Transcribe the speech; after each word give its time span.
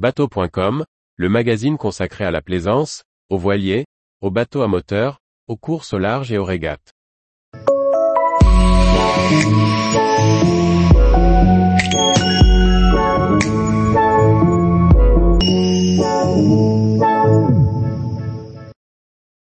Bateau.com, 0.00 0.86
le 1.16 1.28
magazine 1.28 1.76
consacré 1.76 2.24
à 2.24 2.30
la 2.30 2.40
plaisance, 2.40 3.04
aux 3.28 3.36
voiliers, 3.36 3.84
aux 4.22 4.30
bateaux 4.30 4.62
à 4.62 4.66
moteur, 4.66 5.18
aux 5.46 5.58
courses 5.58 5.92
au 5.92 5.98
large 5.98 6.32
et 6.32 6.38
aux 6.38 6.44
régates. 6.46 6.94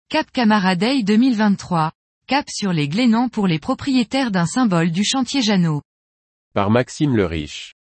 Cap 0.09 0.29
Camara 0.33 0.75
Day 0.75 1.05
2023. 1.05 1.93
Cap 2.27 2.47
sur 2.49 2.73
les 2.73 2.89
Glénans 2.89 3.29
pour 3.29 3.47
les 3.47 3.61
propriétaires 3.61 4.33
d'un 4.33 4.47
symbole 4.47 4.91
du 4.91 5.05
chantier 5.05 5.41
Jeannot. 5.41 5.83
Par 6.53 6.71
Maxime 6.71 7.15
le 7.15 7.27
Riche. 7.27 7.77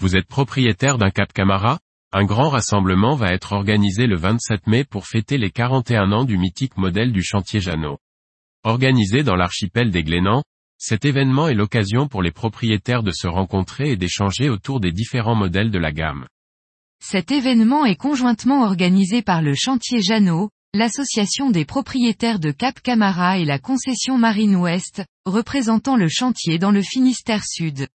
Vous 0.00 0.16
êtes 0.16 0.26
propriétaire 0.26 0.96
d'un 0.96 1.10
Cap 1.10 1.30
Camara? 1.34 1.78
Un 2.14 2.24
grand 2.24 2.50
rassemblement 2.50 3.14
va 3.14 3.32
être 3.32 3.52
organisé 3.52 4.06
le 4.06 4.16
27 4.16 4.66
mai 4.66 4.84
pour 4.84 5.06
fêter 5.06 5.38
les 5.38 5.50
41 5.50 6.12
ans 6.12 6.24
du 6.24 6.36
mythique 6.36 6.76
modèle 6.76 7.10
du 7.10 7.22
chantier 7.22 7.58
Jeannot. 7.58 7.96
Organisé 8.64 9.22
dans 9.22 9.34
l'archipel 9.34 9.90
des 9.90 10.04
Glénans, 10.04 10.42
cet 10.76 11.06
événement 11.06 11.48
est 11.48 11.54
l'occasion 11.54 12.08
pour 12.08 12.22
les 12.22 12.30
propriétaires 12.30 13.02
de 13.02 13.12
se 13.12 13.26
rencontrer 13.26 13.92
et 13.92 13.96
d'échanger 13.96 14.50
autour 14.50 14.78
des 14.78 14.92
différents 14.92 15.34
modèles 15.34 15.70
de 15.70 15.78
la 15.78 15.90
gamme. 15.90 16.26
Cet 17.02 17.30
événement 17.30 17.86
est 17.86 17.96
conjointement 17.96 18.62
organisé 18.62 19.22
par 19.22 19.40
le 19.40 19.54
chantier 19.54 20.02
Jeannot, 20.02 20.50
l'association 20.74 21.50
des 21.50 21.64
propriétaires 21.64 22.40
de 22.40 22.50
Cap 22.50 22.78
Camara 22.82 23.38
et 23.38 23.46
la 23.46 23.58
concession 23.58 24.18
Marine 24.18 24.56
Ouest, 24.56 25.02
représentant 25.24 25.96
le 25.96 26.08
chantier 26.08 26.58
dans 26.58 26.72
le 26.72 26.82
Finistère 26.82 27.44
Sud. 27.44 27.88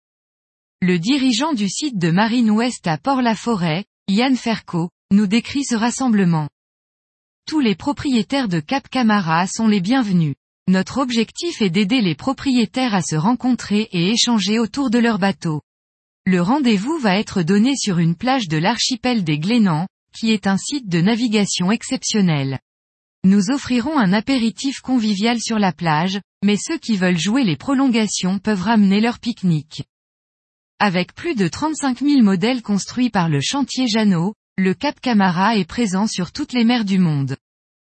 Le 0.80 1.00
dirigeant 1.00 1.52
du 1.52 1.68
site 1.68 1.98
de 1.98 2.12
Marine 2.12 2.50
Ouest 2.50 2.86
à 2.86 2.96
Port-la-Forêt, 2.96 3.84
Yann 4.10 4.36
Ferco, 4.36 4.90
nous 5.12 5.26
décrit 5.26 5.64
ce 5.64 5.74
rassemblement. 5.74 6.50
Tous 7.48 7.60
les 7.60 7.74
propriétaires 7.74 8.48
de 8.48 8.60
Cap 8.60 8.86
Camara 8.90 9.46
sont 9.46 9.66
les 9.66 9.80
bienvenus. 9.80 10.34
Notre 10.68 10.98
objectif 10.98 11.62
est 11.62 11.70
d'aider 11.70 12.02
les 12.02 12.14
propriétaires 12.14 12.94
à 12.94 13.00
se 13.00 13.16
rencontrer 13.16 13.88
et 13.92 14.10
échanger 14.10 14.58
autour 14.58 14.90
de 14.90 14.98
leur 14.98 15.18
bateau. 15.18 15.62
Le 16.26 16.42
rendez-vous 16.42 16.98
va 16.98 17.18
être 17.18 17.42
donné 17.42 17.76
sur 17.76 17.98
une 17.98 18.14
plage 18.14 18.46
de 18.46 18.58
l'archipel 18.58 19.24
des 19.24 19.38
Glénans, 19.38 19.88
qui 20.14 20.32
est 20.32 20.46
un 20.46 20.58
site 20.58 20.86
de 20.86 21.00
navigation 21.00 21.72
exceptionnel. 21.72 22.58
Nous 23.24 23.50
offrirons 23.50 23.98
un 23.98 24.12
apéritif 24.12 24.80
convivial 24.80 25.40
sur 25.40 25.58
la 25.58 25.72
plage, 25.72 26.20
mais 26.44 26.58
ceux 26.58 26.76
qui 26.76 26.98
veulent 26.98 27.18
jouer 27.18 27.42
les 27.42 27.56
prolongations 27.56 28.38
peuvent 28.38 28.62
ramener 28.62 29.00
leur 29.00 29.18
pique-nique. 29.18 29.84
Avec 30.80 31.14
plus 31.14 31.34
de 31.34 31.46
35 31.46 32.00
000 32.00 32.22
modèles 32.22 32.62
construits 32.62 33.10
par 33.10 33.28
le 33.28 33.40
chantier 33.40 33.86
Jeannot, 33.86 34.34
le 34.58 34.74
Cap 34.74 35.00
Camara 35.00 35.56
est 35.56 35.64
présent 35.64 36.06
sur 36.06 36.32
toutes 36.32 36.52
les 36.52 36.64
mers 36.64 36.84
du 36.84 36.98
monde. 36.98 37.36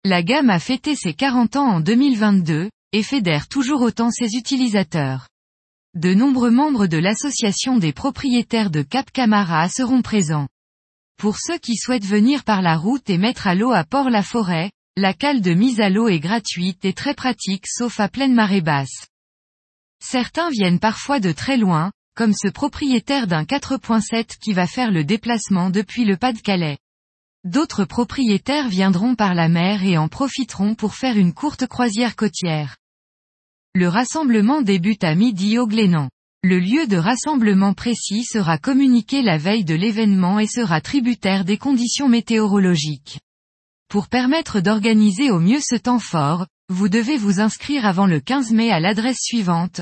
La 0.03 0.21
gamme 0.21 0.49
a 0.49 0.59
fêté 0.59 0.95
ses 0.95 1.13
40 1.13 1.55
ans 1.55 1.67
en 1.67 1.79
2022, 1.79 2.69
et 2.91 3.03
fédère 3.03 3.47
toujours 3.47 3.81
autant 3.81 4.11
ses 4.11 4.35
utilisateurs. 4.35 5.27
De 5.95 6.13
nombreux 6.13 6.51
membres 6.51 6.87
de 6.87 6.97
l'association 6.97 7.77
des 7.77 7.93
propriétaires 7.93 8.69
de 8.69 8.81
Cap 8.81 9.09
Camara 9.11 9.69
seront 9.69 10.01
présents. 10.01 10.47
Pour 11.17 11.37
ceux 11.39 11.57
qui 11.57 11.77
souhaitent 11.77 12.05
venir 12.05 12.43
par 12.43 12.61
la 12.61 12.75
route 12.75 13.09
et 13.09 13.17
mettre 13.17 13.47
à 13.47 13.55
l'eau 13.55 13.71
à 13.71 13.85
Port-la-Forêt, 13.85 14.71
la 14.97 15.13
cale 15.13 15.41
de 15.41 15.53
mise 15.53 15.79
à 15.79 15.89
l'eau 15.89 16.09
est 16.09 16.19
gratuite 16.19 16.83
et 16.83 16.93
très 16.93 17.13
pratique 17.13 17.67
sauf 17.67 17.99
à 17.99 18.09
pleine 18.09 18.33
marée 18.33 18.61
basse. 18.61 19.07
Certains 20.03 20.49
viennent 20.49 20.79
parfois 20.79 21.19
de 21.19 21.31
très 21.31 21.57
loin, 21.57 21.91
comme 22.15 22.33
ce 22.33 22.47
propriétaire 22.47 23.27
d'un 23.27 23.43
4.7 23.43 24.37
qui 24.39 24.53
va 24.53 24.67
faire 24.67 24.89
le 24.89 25.03
déplacement 25.03 25.69
depuis 25.69 26.05
le 26.05 26.15
Pas-de-Calais. 26.15 26.77
D'autres 27.43 27.85
propriétaires 27.85 28.69
viendront 28.69 29.15
par 29.15 29.35
la 29.35 29.49
mer 29.49 29.83
et 29.83 29.97
en 29.97 30.07
profiteront 30.07 30.75
pour 30.75 30.95
faire 30.95 31.17
une 31.17 31.33
courte 31.33 31.67
croisière 31.67 32.15
côtière. 32.15 32.77
Le 33.75 33.89
rassemblement 33.89 34.61
débute 34.61 35.03
à 35.03 35.13
midi 35.13 35.59
au 35.59 35.67
Glénan. 35.67 36.09
Le 36.41 36.59
lieu 36.59 36.87
de 36.87 36.95
rassemblement 36.95 37.73
précis 37.73 38.23
sera 38.23 38.57
communiqué 38.57 39.21
la 39.21 39.37
veille 39.37 39.65
de 39.65 39.75
l'événement 39.75 40.39
et 40.39 40.47
sera 40.47 40.79
tributaire 40.79 41.43
des 41.43 41.57
conditions 41.57 42.07
météorologiques. 42.07 43.19
Pour 43.89 44.07
permettre 44.07 44.61
d'organiser 44.61 45.29
au 45.31 45.39
mieux 45.39 45.59
ce 45.59 45.75
temps 45.75 45.99
fort, 45.99 46.47
vous 46.69 46.87
devez 46.87 47.17
vous 47.17 47.41
inscrire 47.41 47.85
avant 47.85 48.07
le 48.07 48.19
15 48.19 48.51
mai 48.51 48.71
à 48.71 48.79
l'adresse 48.79 49.19
suivante, 49.21 49.81